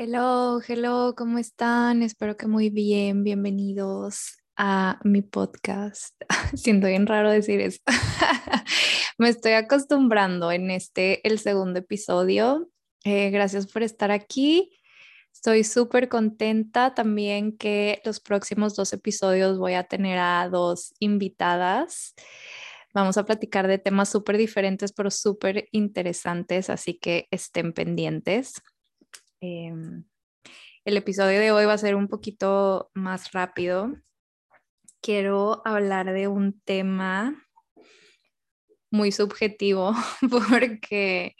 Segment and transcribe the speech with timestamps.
[0.00, 2.04] Hello, hello, ¿cómo están?
[2.04, 3.24] Espero que muy bien.
[3.24, 6.14] Bienvenidos a mi podcast.
[6.54, 7.80] Siento bien raro decir eso.
[9.18, 12.70] Me estoy acostumbrando en este, el segundo episodio.
[13.02, 14.70] Eh, gracias por estar aquí.
[15.34, 22.14] Estoy súper contenta también que los próximos dos episodios voy a tener a dos invitadas.
[22.94, 28.62] Vamos a platicar de temas súper diferentes, pero súper interesantes, así que estén pendientes.
[29.40, 30.04] Em,
[30.84, 33.92] el episodio de hoy va a ser un poquito más rápido.
[35.00, 37.46] Quiero hablar de un tema
[38.90, 39.92] muy subjetivo
[40.50, 41.36] porque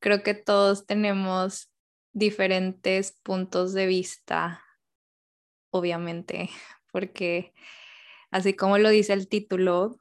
[0.00, 1.70] creo que todos tenemos
[2.12, 4.64] diferentes puntos de vista,
[5.70, 6.50] obviamente,
[6.90, 7.52] porque
[8.30, 10.00] así como lo dice el título,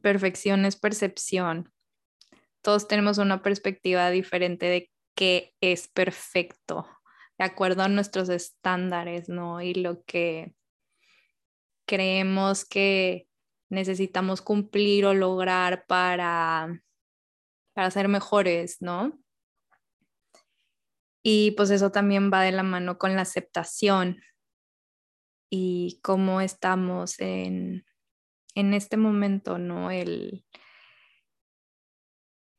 [0.00, 1.70] perfección es percepción.
[2.62, 6.86] Todos tenemos una perspectiva diferente de que es perfecto,
[7.38, 9.60] de acuerdo a nuestros estándares, ¿no?
[9.60, 10.54] Y lo que
[11.86, 13.28] creemos que
[13.70, 16.82] necesitamos cumplir o lograr para,
[17.74, 19.18] para ser mejores, ¿no?
[21.24, 24.20] Y pues eso también va de la mano con la aceptación
[25.50, 27.84] y cómo estamos en,
[28.54, 29.90] en este momento, ¿no?
[29.90, 30.44] El,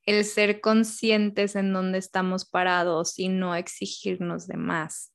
[0.05, 5.13] el ser conscientes en dónde estamos parados y no exigirnos de más.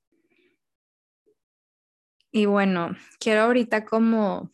[2.30, 4.52] Y bueno, quiero ahorita como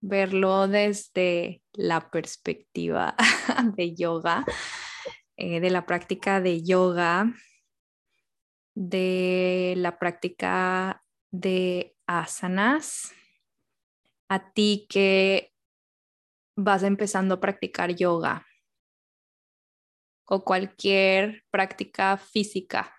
[0.00, 3.16] verlo desde la perspectiva
[3.76, 4.44] de yoga,
[5.36, 7.32] eh, de la práctica de yoga,
[8.74, 13.12] de la práctica de asanas.
[14.28, 15.52] A ti que
[16.56, 18.44] vas empezando a practicar yoga,
[20.26, 22.92] o cualquier práctica física.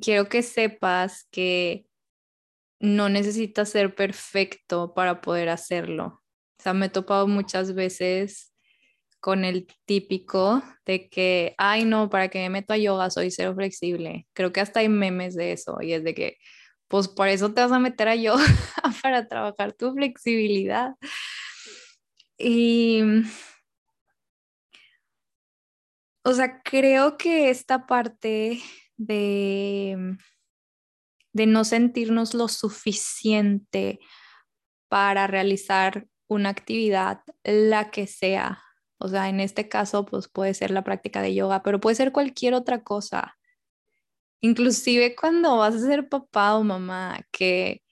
[0.00, 1.86] Quiero que sepas que
[2.80, 6.22] no necesitas ser perfecto para poder hacerlo.
[6.58, 8.52] O sea, me he topado muchas veces
[9.20, 13.54] con el típico de que, ay, no, para que me meto a yoga soy cero
[13.54, 14.26] flexible.
[14.34, 16.36] Creo que hasta hay memes de eso y es de que,
[16.88, 18.44] pues por eso te vas a meter a yoga
[19.02, 20.94] para trabajar tu flexibilidad.
[22.38, 23.02] Y
[26.26, 28.60] o sea, creo que esta parte
[28.96, 30.16] de,
[31.32, 34.00] de no sentirnos lo suficiente
[34.88, 38.60] para realizar una actividad, la que sea.
[38.98, 42.10] O sea, en este caso, pues puede ser la práctica de yoga, pero puede ser
[42.10, 43.38] cualquier otra cosa.
[44.40, 47.84] Inclusive cuando vas a ser papá o mamá, que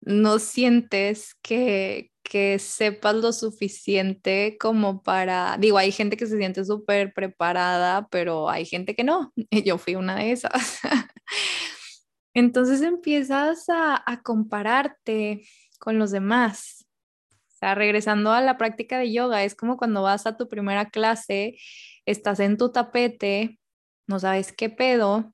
[0.00, 6.64] no sientes que, que sepas lo suficiente como para, digo, hay gente que se siente
[6.64, 9.32] súper preparada, pero hay gente que no.
[9.64, 10.80] Yo fui una de esas.
[12.34, 15.46] Entonces empiezas a, compararte
[15.78, 16.86] con los demás.
[17.30, 20.90] O sea, regresando a la práctica de yoga, es como cuando vas a tu primera
[20.90, 21.56] clase,
[22.04, 23.58] estás en tu tapete,
[24.06, 25.32] no sabes qué pedo,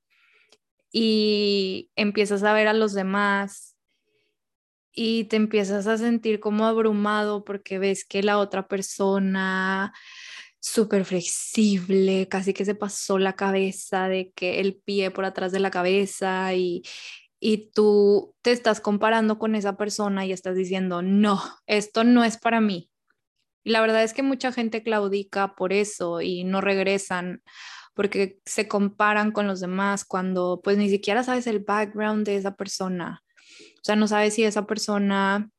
[0.92, 3.71] y empiezas a ver a los demás
[4.94, 9.92] y te empiezas a sentir como abrumado porque ves que la otra persona
[10.60, 15.60] súper flexible, casi que se pasó la cabeza de que el pie por atrás de
[15.60, 16.82] la cabeza y,
[17.40, 22.36] y tú te estás comparando con esa persona y estás diciendo, no, esto no es
[22.36, 22.90] para mí.
[23.64, 27.42] Y la verdad es que mucha gente claudica por eso y no regresan
[27.94, 32.56] porque se comparan con los demás cuando pues ni siquiera sabes el background de esa
[32.56, 33.22] persona
[33.82, 35.50] o sea, no sabes si esa persona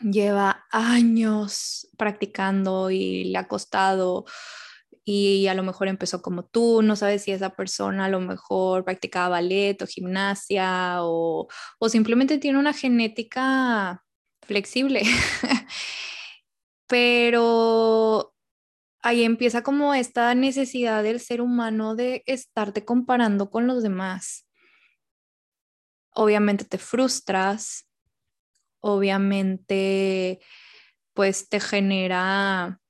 [0.00, 4.26] lleva años practicando y le ha costado
[5.02, 8.84] y a lo mejor empezó como tú, no sabes si esa persona a lo mejor
[8.84, 11.48] practicaba ballet o gimnasia o,
[11.78, 14.04] o simplemente tiene una genética
[14.42, 15.02] flexible.
[16.86, 18.34] Pero
[19.00, 24.47] ahí empieza como esta necesidad del ser humano de estarte comparando con los demás
[26.18, 27.88] obviamente te frustras,
[28.80, 30.40] obviamente
[31.14, 32.80] pues te genera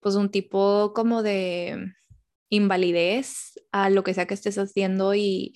[0.00, 1.92] pues un tipo como de
[2.48, 5.54] invalidez a lo que sea que estés haciendo y,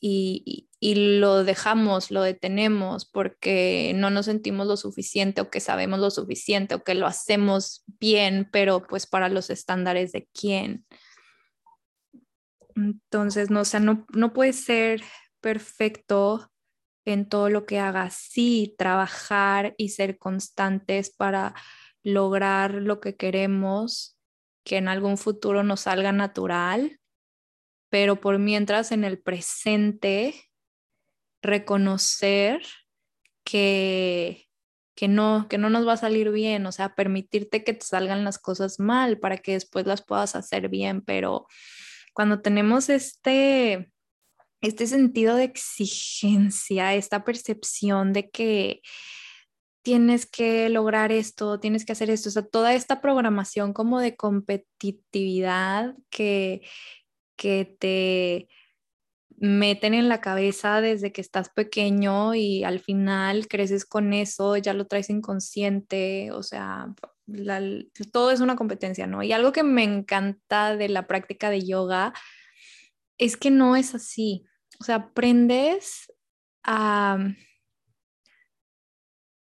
[0.00, 6.00] y, y, lo dejamos, lo detenemos porque no nos sentimos lo suficiente o que sabemos
[6.00, 10.86] lo suficiente o que lo hacemos bien, pero pues para los estándares de quién.
[12.76, 15.02] Entonces, no, o sea, no, no puede ser
[15.42, 16.50] perfecto
[17.04, 18.14] en todo lo que hagas.
[18.14, 21.54] Sí, trabajar y ser constantes para
[22.02, 24.18] lograr lo que queremos,
[24.64, 26.98] que en algún futuro nos salga natural,
[27.90, 30.34] pero por mientras en el presente
[31.42, 32.62] reconocer
[33.44, 34.48] que,
[34.94, 38.24] que no, que no nos va a salir bien, o sea, permitirte que te salgan
[38.24, 41.46] las cosas mal para que después las puedas hacer bien, pero
[42.14, 43.92] cuando tenemos este,
[44.62, 48.80] este sentido de exigencia, esta percepción de que
[49.82, 54.16] tienes que lograr esto, tienes que hacer esto, o sea, toda esta programación como de
[54.16, 56.62] competitividad que,
[57.36, 58.48] que te
[59.36, 64.72] meten en la cabeza desde que estás pequeño y al final creces con eso, ya
[64.72, 66.94] lo traes inconsciente, o sea,
[68.12, 69.24] todo es una competencia, ¿no?
[69.24, 72.12] Y algo que me encanta de la práctica de yoga
[73.18, 74.46] es que no es así,
[74.82, 76.12] o sea, aprendes
[76.64, 77.16] a,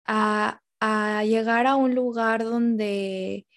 [0.06, 3.48] a, llegar a un lugar donde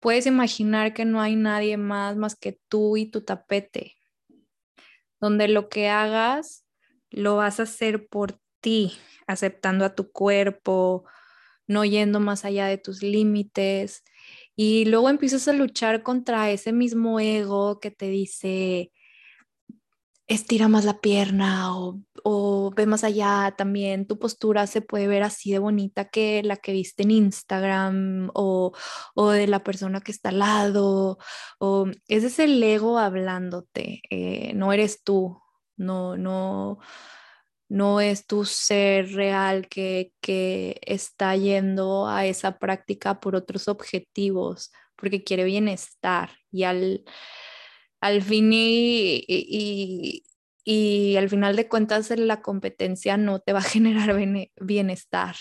[0.00, 3.96] puedes imaginar que no hay nadie más más que tú y tu tapete
[5.18, 6.66] donde lo que hagas
[7.08, 8.92] lo vas a hacer por ti,
[9.26, 11.06] aceptando a tu cuerpo,
[11.66, 14.04] no yendo más allá de tus límites.
[14.54, 18.92] Y luego empiezas a luchar contra ese mismo ego que te dice,
[20.28, 24.06] estira más la pierna o, o, ve más allá también.
[24.06, 28.72] Tu postura se puede ver así de bonita que la que viste en Instagram o,
[29.14, 31.18] o de la persona que está al lado.
[31.58, 35.40] O ese es el ego hablándote, eh, no eres tú,
[35.76, 36.78] no, no,
[37.68, 44.72] no es tu ser real que, que está yendo a esa práctica por otros objetivos,
[44.96, 47.04] porque quiere bienestar y al
[48.00, 49.24] al fin y,
[50.64, 54.14] y, al final de cuentas la competencia no te va a generar
[54.60, 55.36] bienestar.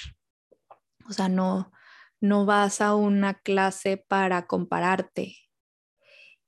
[1.10, 1.72] O sea, no,
[2.20, 5.36] no vas a una clase para compararte.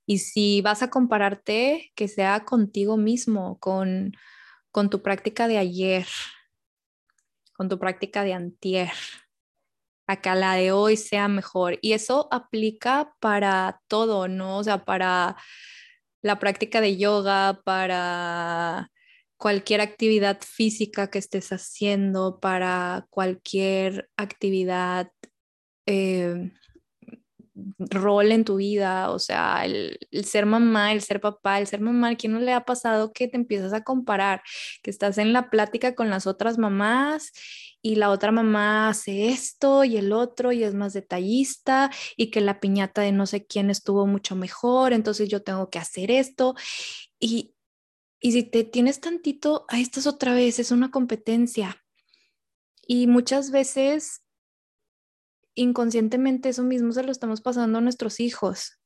[0.06, 4.14] Y si vas a compararte, que sea contigo mismo, con,
[4.72, 6.08] con tu práctica de ayer,
[7.54, 8.92] con tu práctica de antier,
[10.08, 11.78] a que la de hoy sea mejor.
[11.82, 14.58] Y eso aplica para todo, ¿no?
[14.58, 15.38] O sea, para
[16.22, 18.92] la práctica de yoga, para
[19.38, 25.12] cualquier actividad física que estés haciendo, para cualquier actividad,
[25.86, 26.52] eh,
[27.80, 32.16] rol en tu vida, o sea, el, ser mamá, el ser papá, el ser mamá,
[32.16, 34.42] ¿quién no le ha pasado que te empiezas a comparar,
[34.84, 37.32] que estás en la plática con las otras mamás
[37.82, 42.42] y la otra mamá hace esto y el otro y es más detallista y que
[42.42, 46.56] la piñata de no sé quién estuvo mucho mejor, entonces yo tengo que hacer esto
[47.20, 47.56] y,
[48.20, 51.82] y si te tienes tantito, a estas otra vez, es una competencia.
[52.86, 54.24] Y muchas veces
[55.56, 58.80] inconscientemente eso mismo se lo estamos pasando a nuestros hijos.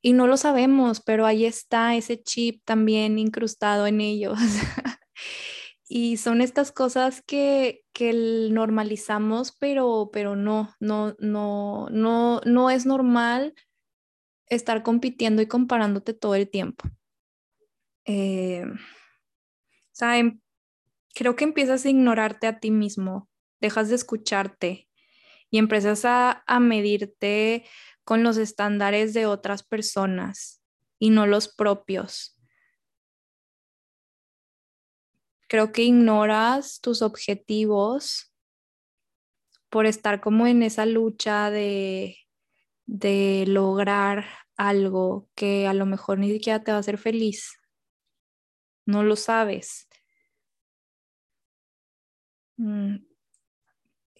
[0.00, 4.38] Y no lo sabemos, pero ahí está ese chip también incrustado en ellos.
[5.88, 8.12] y son estas cosas que, que
[8.50, 13.54] normalizamos, pero, pero no, no, no, no, no es normal
[14.46, 16.88] estar compitiendo y comparándote todo el tiempo.
[18.04, 18.64] Eh,
[20.00, 20.40] em,
[21.14, 23.28] creo que empiezas a ignorarte a ti mismo,
[23.60, 24.88] dejas de escucharte
[25.50, 27.64] y empiezas a, a medirte
[28.04, 30.62] con los estándares de otras personas
[30.98, 32.37] y no los propios.
[35.48, 38.32] Creo que ignoras tus objetivos
[39.70, 42.16] por estar como en esa lucha de,
[42.86, 44.26] de lograr
[44.56, 47.58] algo que a lo mejor ni siquiera te va a hacer feliz.
[48.86, 49.88] No lo sabes.
[52.56, 52.96] Mm.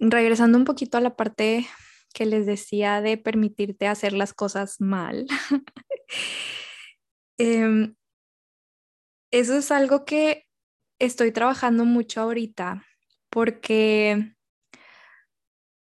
[0.00, 1.66] Regresando un poquito a la parte
[2.14, 5.26] que les decía de permitirte hacer las cosas mal.
[7.40, 7.94] Em,
[9.30, 10.47] eso es algo que
[10.98, 12.84] estoy trabajando mucho ahorita
[13.30, 14.34] porque,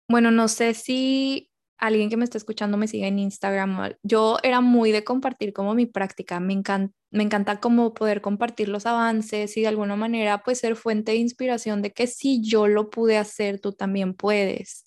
[0.07, 3.95] bueno, no sé si alguien que me está escuchando me sigue en Instagram.
[4.03, 6.39] Yo era muy de compartir como mi práctica.
[6.39, 7.29] Me encanta, me
[7.59, 11.91] como poder compartir los avances y de alguna manera pues ser fuente de inspiración de
[11.91, 14.83] que si yo lo pude hacer, tú también puedes.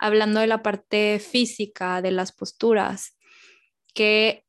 [0.00, 3.16] Hablando de la parte física, de las posturas,
[3.94, 4.43] que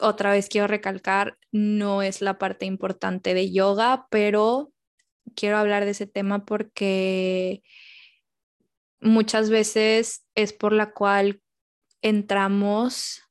[0.00, 4.72] otra vez quiero recalcar, no es la parte importante de yoga, pero
[5.34, 7.62] quiero hablar de ese tema porque
[9.00, 11.40] muchas veces es por la cual
[12.02, 13.22] entramos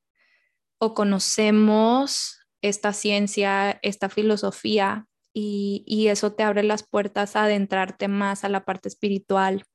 [0.77, 5.07] o conocemos esta ciencia, esta filosofía,
[5.37, 9.65] y, eso te abre las puertas a adentrarte más a la parte espiritual.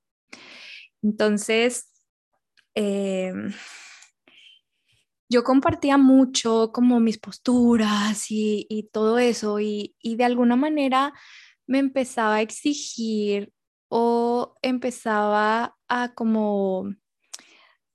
[1.02, 1.90] Entonces,
[2.74, 3.32] eh,
[5.30, 11.14] yo compartía mucho como mis posturas y, todo eso y, y de alguna manera
[11.68, 13.52] me empezaba a exigir
[13.88, 16.92] o empezaba a como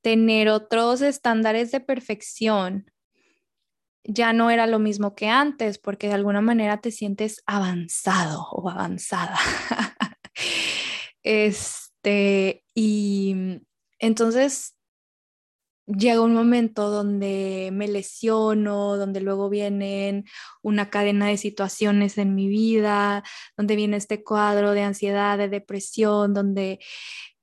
[0.02, 2.90] tener otros estándares de perfección.
[4.06, 8.70] Ya no era lo mismo que antes, porque de alguna manera te sientes avanzado o
[8.70, 9.38] avanzada.
[11.24, 13.36] este, y
[14.00, 14.75] entonces
[15.88, 20.26] llega un momento donde me lesiono, donde luego vienen
[20.62, 23.24] una cadena de situaciones en mi vida,
[23.58, 26.80] donde viene este cuadro de ansiedad, de depresión, donde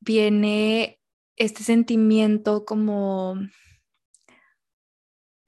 [0.00, 1.00] viene
[1.36, 3.36] este sentimiento como...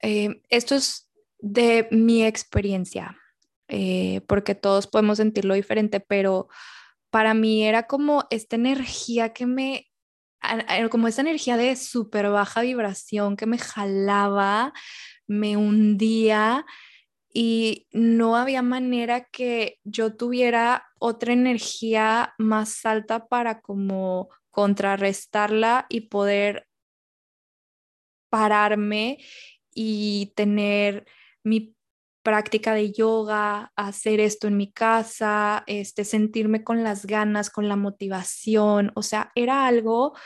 [0.01, 1.09] Eh, esto es
[1.39, 3.17] de mi experiencia,
[3.67, 6.47] eh, porque todos podemos sentirlo diferente, pero
[7.09, 9.87] para mí era como esta energía que me
[10.89, 14.73] como esa energía de súper baja vibración que me jalaba,
[15.27, 16.65] me hundía
[17.33, 26.01] y no había manera que yo tuviera otra energía más alta para como contrarrestarla y
[26.01, 26.67] poder
[28.29, 29.17] pararme
[29.73, 31.05] y tener
[31.43, 31.75] mi
[32.25, 37.75] práctica de yoga, hacer esto en mi casa, este, sentirme con las ganas, con la
[37.75, 40.17] motivación, o sea, era algo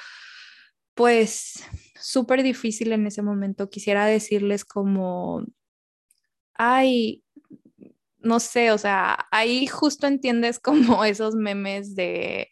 [0.93, 1.65] pues
[1.99, 3.69] súper difícil en ese momento.
[3.69, 5.45] Quisiera decirles como,
[6.53, 7.21] ay,
[8.19, 12.49] no sé, o sea, ahí justo entiendes como esos memes de,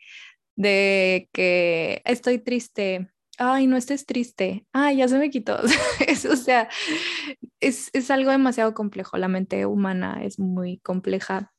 [0.57, 5.57] de que estoy triste, ay, no estés triste, ay, ya se me quitó.
[6.31, 6.69] o sea,
[7.59, 11.53] es, es algo demasiado complejo, la mente humana es muy compleja.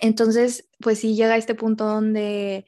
[0.00, 2.66] Entonces, pues sí llega a este punto donde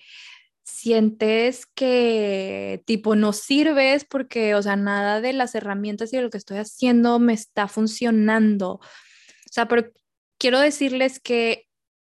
[0.62, 6.30] sientes que tipo no sirves porque, o sea, nada de las herramientas y de lo
[6.30, 8.74] que estoy haciendo me está funcionando.
[8.74, 9.90] O sea, pero
[10.38, 11.66] quiero decirles que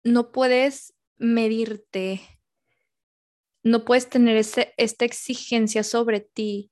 [0.04, 2.20] no puedes medirte
[3.62, 6.70] no puedes tener esta exigencia sobre ti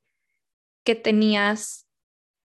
[0.84, 1.85] que tenías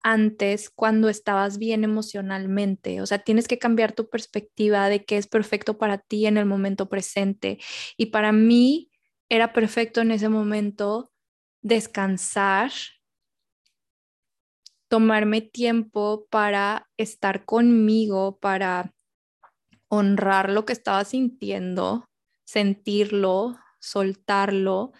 [0.05, 3.01] antes cuando estabas bien emocionalmente.
[3.01, 6.45] O sea, tienes que cambiar tu perspectiva de qué es perfecto para ti en el
[6.45, 7.57] momento presente.
[7.97, 8.91] Y para mí
[9.29, 11.11] era perfecto en ese momento
[11.63, 12.71] descansar,
[14.89, 18.93] tomarme tiempo para estar conmigo, para
[19.87, 22.05] honrar lo que estaba sintiendo,
[22.43, 24.91] sentirlo, soltarlo,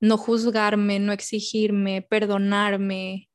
[0.00, 3.27] no juzgarme, no exigirme, perdonarme,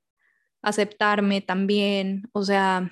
[0.64, 2.90] aceptarme también, o sea,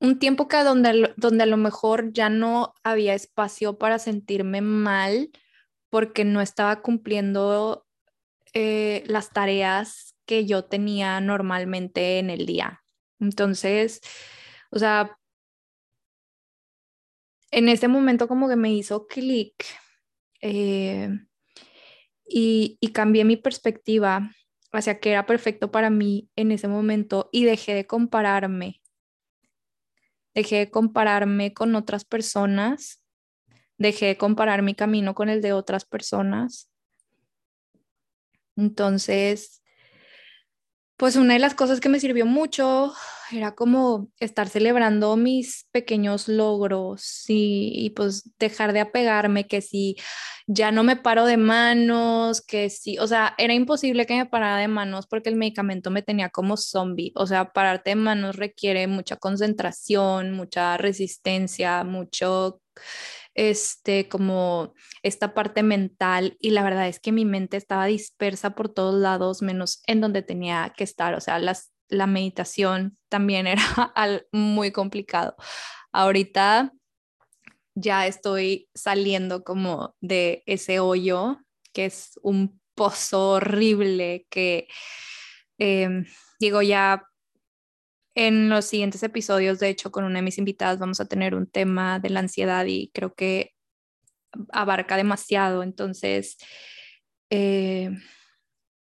[0.00, 5.30] un tiempo que donde, donde a lo mejor ya no había espacio para sentirme mal
[5.90, 7.86] porque no estaba cumpliendo
[8.52, 12.82] eh, las tareas que yo tenía normalmente en el día.
[13.18, 14.00] Entonces,
[14.70, 15.16] o sea,
[17.50, 19.64] en ese momento como que me hizo clic
[20.42, 21.10] eh,
[22.26, 24.30] y, y cambié mi perspectiva
[24.72, 28.82] hacia que era perfecto para mí en ese momento y dejé de compararme.
[30.34, 33.02] Dejé de compararme con otras personas,
[33.76, 36.70] dejé de comparar mi camino con el de otras personas.
[38.56, 39.62] Entonces,
[40.98, 42.92] pues una de las cosas que me sirvió mucho
[43.30, 49.96] era como estar celebrando mis pequeños logros y, pues dejar de apegarme que si
[50.48, 54.56] ya no me paro de manos, que si, o sea, era imposible que me parara
[54.58, 58.88] de manos porque el medicamento me tenía como zombie, o sea, pararte de manos requiere
[58.88, 62.60] mucha concentración, mucha resistencia, mucho
[63.38, 68.68] este, como esta parte mental y la verdad es que mi mente estaba dispersa por
[68.68, 73.62] todos lados menos en donde tenía que estar, o sea, las, la meditación también era
[74.32, 75.36] muy complicado.
[75.92, 76.72] Ahorita
[77.76, 81.38] ya estoy saliendo como de ese hoyo
[81.72, 84.66] que es un pozo horrible que
[85.58, 86.06] em,
[86.40, 87.07] digo ya
[88.18, 91.46] en los siguientes episodios, de hecho, con una de mis invitadas vamos a tener un
[91.46, 93.54] tema de la ansiedad y creo que
[94.50, 95.62] abarca demasiado.
[95.62, 96.36] Entonces,
[97.30, 97.90] eh,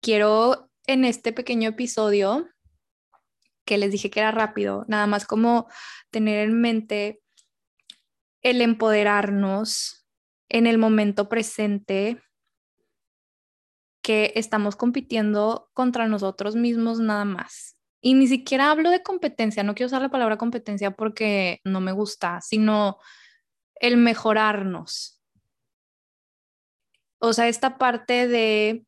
[0.01, 2.49] quiero en este pequeño episodio
[3.65, 5.69] que les dije que era rápido, nada más como
[6.11, 7.23] tener en mente
[8.41, 10.05] el empoderarnos
[10.49, 12.21] en el momento presente
[14.03, 17.72] que estamos compitiendo contra nosotros mismos nada más.
[18.05, 21.93] Y ni siquiera hablo de competencia, no quiero usar la palabra competencia porque no me
[21.93, 22.99] gusta, sino
[23.77, 25.23] el mejorarnos.
[27.21, 28.85] O sea, esta parte de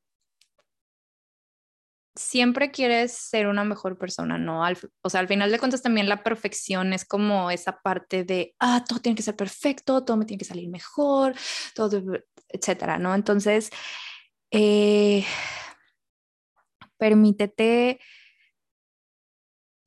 [2.16, 4.62] siempre quieres ser una mejor persona, ¿no?
[5.02, 8.84] o sea, al final de cuentas también la perfección es como esa parte de, ah,
[8.88, 11.34] todo tiene que ser perfecto, todo me tiene que salir mejor,
[11.74, 12.02] todo,
[12.48, 13.14] etcétera, ¿no?
[13.14, 13.70] Entonces,
[14.50, 15.24] eh,
[16.98, 17.98] permítete,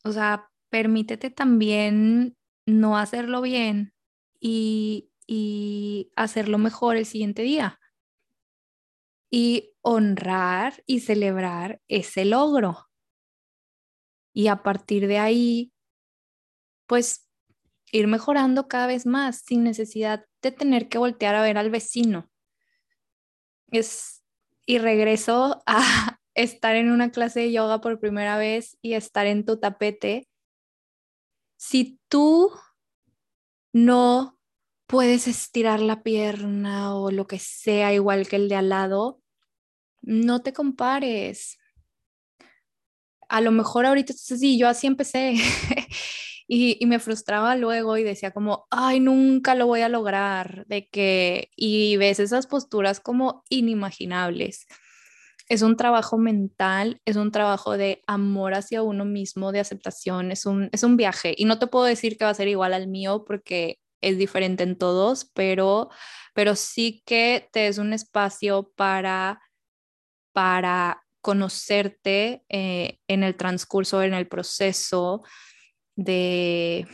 [0.08, 2.36] o sea, permítete también
[2.66, 3.94] no hacerlo bien
[4.40, 7.80] y, y hacerlo mejor el siguiente día
[9.30, 12.88] y honrar y celebrar ese logro.
[14.34, 15.74] Y a partir de ahí,
[16.88, 17.28] pues
[17.92, 22.30] ir mejorando cada vez más sin necesidad de tener que voltear a ver al vecino.
[23.72, 24.24] Es,
[24.66, 29.44] y regreso a estar en una clase de yoga por primera vez y estar en
[29.44, 30.30] tu tapete.
[31.58, 32.52] Si tú
[33.74, 34.40] no
[34.86, 39.20] puedes estirar la pierna o lo que sea igual que el de al lado,
[40.02, 41.58] no te compares.
[43.28, 45.34] A lo mejor ahorita sí, yo así empecé
[46.48, 50.88] y, y, me frustraba luego y decía como, ay, nunca lo voy a lograr, de
[50.88, 54.68] que, y ves esas posturas como inimaginables.
[55.50, 60.46] Es un trabajo mental, es un trabajo de amor hacia uno mismo, de aceptación, es
[60.46, 61.34] un, es un viaje.
[61.38, 64.64] Y no te puedo decir que va a ser igual al mío porque es diferente
[64.64, 65.90] en todos, pero,
[66.34, 69.42] pero sí que te es un espacio para,
[70.34, 75.24] para conocerte eh, en el transcurso, en el proceso
[75.96, 76.88] de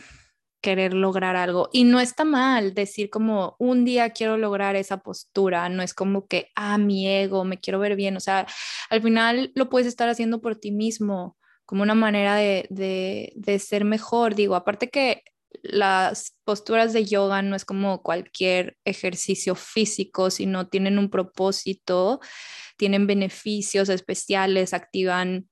[0.64, 1.68] querer lograr algo.
[1.74, 6.26] Y no está mal decir como un día quiero lograr esa postura, no es como
[6.26, 8.46] que, ah, mi ego, me quiero ver bien, o sea,
[8.88, 13.84] al final lo puedes estar haciendo por ti mismo como una manera de, de, ser
[13.84, 14.34] mejor.
[14.34, 15.22] Digo, aparte que
[15.62, 22.20] las posturas de yoga no es como cualquier ejercicio físico, sino tienen un propósito,
[22.78, 25.48] tienen beneficios especiales, activan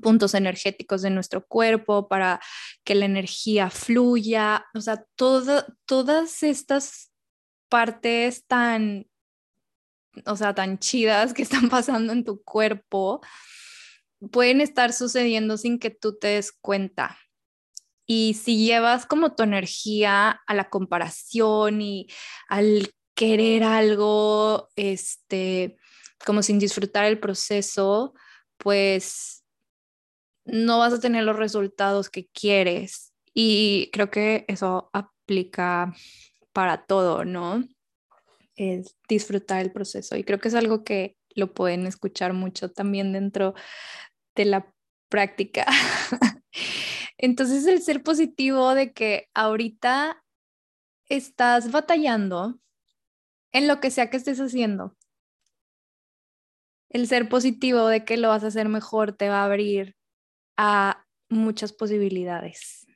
[0.00, 2.40] puntos energéticos de nuestro cuerpo para
[2.84, 7.12] que la energía fluya, o sea, todas estas
[7.68, 9.06] partes tan,
[10.26, 13.20] o sea, tan chidas que están pasando en tu cuerpo
[14.30, 17.18] pueden estar sucediendo sin que tú te des cuenta.
[18.06, 22.08] Y si llevas como tu energía a la comparación y
[22.48, 25.76] al querer algo, este,
[26.24, 28.14] como sin disfrutar el proceso,
[28.58, 29.41] pues
[30.44, 33.12] no vas a tener los resultados que quieres.
[33.34, 35.94] Y creo que eso aplica
[36.52, 37.64] para todo, ¿no?
[38.56, 40.16] Es disfrutar el proceso.
[40.16, 43.54] Y creo que es algo que lo pueden escuchar mucho también dentro
[44.34, 44.72] de la
[45.08, 45.66] práctica.
[47.18, 50.22] Entonces el ser positivo de que ahorita
[51.08, 52.58] estás batallando
[53.52, 54.96] en lo que sea que estés haciendo.
[56.88, 59.96] El ser positivo de que lo vas a hacer mejor te va a abrir
[60.56, 62.86] a muchas posibilidades.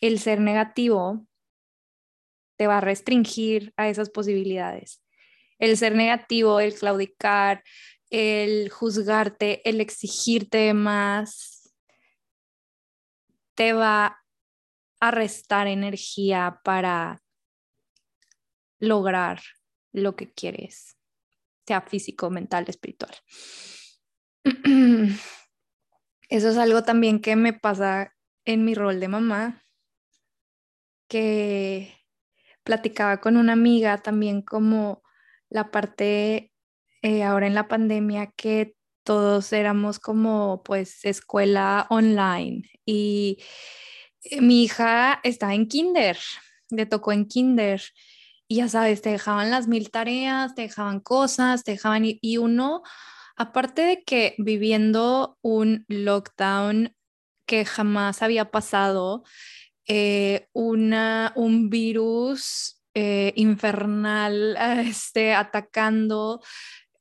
[0.00, 1.26] El ser negativo
[2.56, 5.02] te va a restringir a esas posibilidades.
[5.58, 7.62] El ser negativo, el claudicar,
[8.10, 11.74] el juzgarte, el exigirte más,
[13.54, 14.22] te va
[15.00, 17.22] a restar energía para
[18.78, 19.40] lograr
[19.92, 20.96] lo que quieres,
[21.66, 23.14] sea físico, mental, espiritual.
[26.28, 29.64] Eso es algo también que me pasa en mi rol de mamá,
[31.08, 31.94] que
[32.64, 35.02] platicaba con una amiga también como
[35.48, 36.52] la parte
[37.02, 43.38] eh, ahora en la pandemia que todos éramos como pues escuela online y
[44.24, 46.18] eh, mi hija está en kinder,
[46.70, 47.80] le tocó en kinder
[48.48, 52.82] y ya sabes, te dejaban las mil tareas, te dejaban cosas, te dejaban y, uno,
[53.36, 56.94] aparte de que viviendo un lockdown
[57.46, 59.22] que jamás había pasado,
[59.86, 66.42] eh, una, un virus eh, infernal este, atacando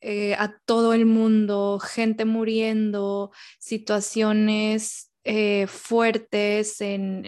[0.02, 5.12] eh, a todo el mundo, gente muriendo, situaciones
[5.68, 7.26] fuertes en,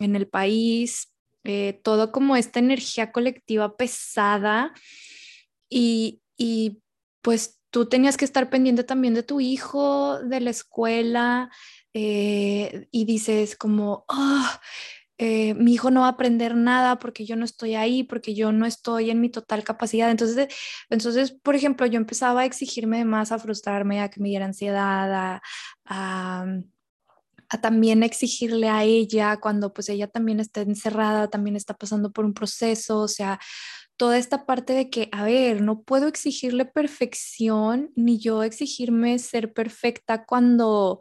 [0.00, 1.14] el país,
[1.84, 4.74] todo como esta energía colectiva pesada
[5.70, 6.20] y,
[7.22, 11.50] pues tú tenías que estar pendiente también de tu hijo, de la escuela
[11.94, 14.60] y dices como, ah,
[15.18, 18.52] eh, mi hijo no va a aprender nada porque yo no estoy ahí, porque yo
[18.52, 20.10] no estoy en mi total capacidad.
[20.10, 20.48] Entonces,
[20.90, 25.12] entonces por ejemplo, yo empezaba a exigirme más, a frustrarme, a que me diera ansiedad,
[25.14, 25.42] a,
[25.86, 26.46] a,
[27.60, 32.34] también exigirle a ella cuando pues ella también está encerrada, también está pasando por un
[32.34, 33.38] proceso, o sea,
[33.96, 39.52] toda esta parte de que, a ver, no puedo exigirle perfección ni yo exigirme ser
[39.52, 41.00] perfecta cuando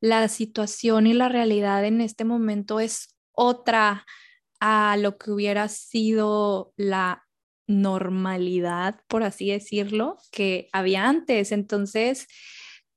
[0.00, 4.06] la situación y la realidad en este momento es otra
[4.60, 7.24] a lo que hubiera sido la
[7.66, 11.52] normalidad, por así decirlo, que había antes.
[11.52, 12.26] Entonces,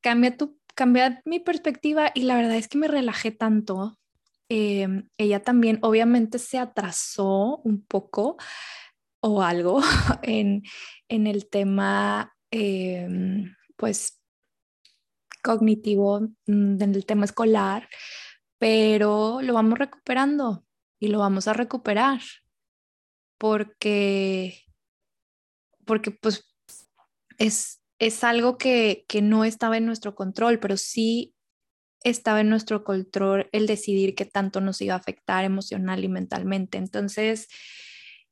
[0.01, 3.97] cambia tu cambia mi perspectiva y la verdad es que me relajé tanto.
[4.49, 8.37] Em, ella también obviamente se atrasó un poco
[9.21, 9.81] o algo
[10.23, 10.63] en,
[11.07, 14.21] en el tema, em, pues,
[15.43, 17.87] cognitivo, mm, en el tema escolar,
[18.59, 20.65] pero lo vamos recuperando
[20.99, 22.21] y lo vamos a recuperar
[23.39, 24.65] porque,
[25.85, 26.53] porque pues
[27.39, 31.33] es, es algo que, que no estaba en nuestro control, pero sí
[32.03, 36.77] estaba en nuestro control el decidir qué tanto nos iba a afectar emocional y mentalmente.
[36.77, 37.47] Entonces,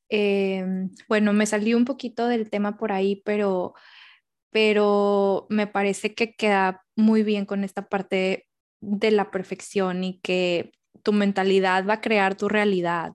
[0.10, 3.74] em, bueno, me salí un poquito del tema por ahí, pero,
[4.52, 8.48] pero me parece que queda muy bien con esta parte
[8.82, 10.72] de la perfección y que
[11.04, 13.14] tu mentalidad va a crear tu realidad.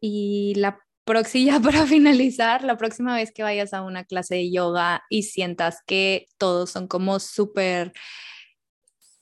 [0.00, 5.02] Y la próxima, para finalizar, la próxima vez que vayas a una clase de yoga
[5.08, 7.92] y sientas que todos son como súper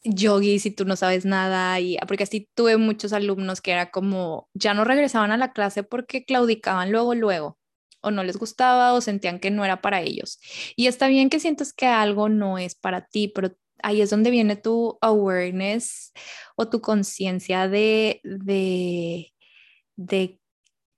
[0.06, 4.48] yogis y tú no sabes nada y porque así tuve muchos alumnos que era como
[4.54, 7.58] ya no regresaban a la clase porque claudicaban luego luego
[8.00, 10.38] o no les gustaba o sentían que no era para ellos.
[10.76, 14.30] Y está bien que sientas que algo no es para ti, pero ahí es donde
[14.30, 16.12] viene tu awareness
[16.56, 19.32] o tu conciencia de, de,
[19.96, 20.40] de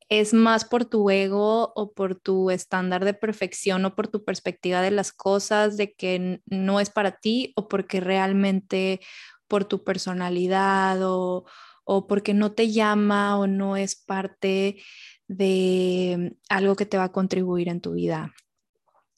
[0.08, 4.80] es más por tu ego o por tu estándar de perfección o por tu perspectiva
[4.80, 9.00] de las cosas, de que no es para ti o porque realmente
[9.48, 11.44] por tu personalidad o,
[11.84, 14.82] o porque no te llama o no es parte
[15.26, 18.34] de algo que te va a contribuir en tu vida.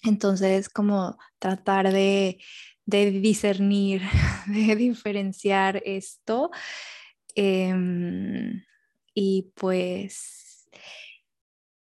[0.03, 2.39] Entonces, como tratar de,
[2.87, 4.03] de discernir,
[4.47, 6.51] de diferenciar esto.
[7.35, 8.65] Em,
[9.15, 10.40] y pues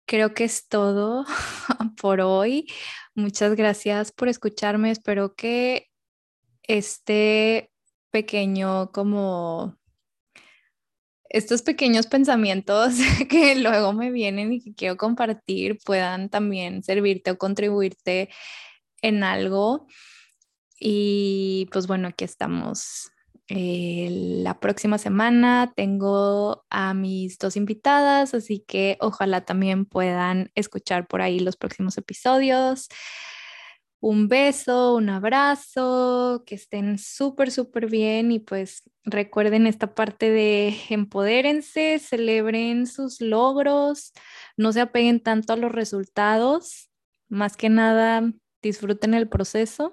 [0.05, 1.25] creo que es todo
[2.01, 2.67] por hoy.
[3.15, 4.91] Muchas gracias por escucharme.
[4.91, 5.89] Espero que
[6.63, 7.71] este
[8.11, 9.77] pequeño como
[11.29, 12.95] estos pequeños pensamientos
[13.29, 18.29] que luego me vienen y que quiero compartir puedan también servirte o contribuirte
[19.01, 19.87] en algo.
[20.77, 23.11] Y pues bueno, aquí estamos
[23.53, 31.05] eh, la próxima semana tengo a mis dos invitadas, así que ojalá también puedan escuchar
[31.05, 32.87] por ahí los próximos episodios.
[33.99, 40.73] Un beso, un abrazo, que estén súper, súper bien y pues recuerden esta parte de
[40.89, 44.13] empodérense, celebren sus logros,
[44.55, 46.89] no se apeguen tanto a los resultados,
[47.27, 49.91] más que nada disfruten el proceso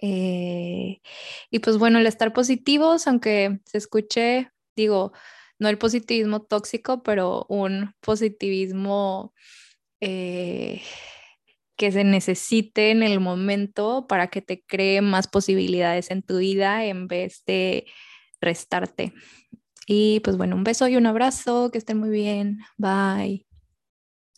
[0.00, 1.00] eh,
[1.50, 5.12] y pues bueno, el estar positivos, aunque se escuche, digo,
[5.58, 9.32] no el positivismo tóxico, pero un positivismo
[10.00, 10.82] eh,
[11.76, 16.84] que se necesite en el momento para que te cree más posibilidades en tu vida
[16.86, 17.86] en vez de
[18.40, 19.12] restarte.
[19.86, 22.60] Y pues bueno, un beso y un abrazo, que estén muy bien.
[22.78, 23.45] Bye.